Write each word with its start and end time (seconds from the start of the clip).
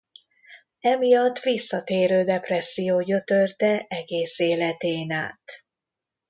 Emiatt 0.79 1.39
visszatérő 1.39 2.23
depresszió 2.23 3.01
gyötörte 3.03 3.85
egész 3.87 4.39
életén 4.39 5.11
át. 5.11 5.65